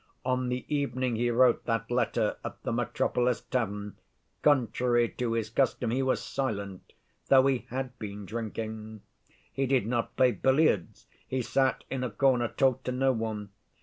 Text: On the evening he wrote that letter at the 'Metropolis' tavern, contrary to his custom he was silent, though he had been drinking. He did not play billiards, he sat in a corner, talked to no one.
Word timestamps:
On 0.25 0.49
the 0.49 0.65
evening 0.67 1.15
he 1.15 1.29
wrote 1.29 1.65
that 1.65 1.91
letter 1.91 2.35
at 2.43 2.63
the 2.63 2.73
'Metropolis' 2.73 3.41
tavern, 3.41 3.97
contrary 4.41 5.07
to 5.09 5.33
his 5.33 5.51
custom 5.51 5.91
he 5.91 6.01
was 6.01 6.19
silent, 6.23 6.93
though 7.27 7.45
he 7.45 7.67
had 7.69 7.99
been 7.99 8.25
drinking. 8.25 9.01
He 9.53 9.67
did 9.67 9.85
not 9.85 10.15
play 10.15 10.31
billiards, 10.31 11.05
he 11.27 11.43
sat 11.43 11.83
in 11.91 12.03
a 12.03 12.09
corner, 12.09 12.47
talked 12.47 12.85
to 12.85 12.91
no 12.91 13.11
one. 13.11 13.51